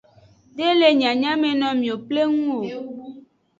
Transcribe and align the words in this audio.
De 0.57 0.67
le 0.79 0.89
nyanyamenomiwo 0.99 1.95
pleng 2.07 2.39
o. 2.57 2.59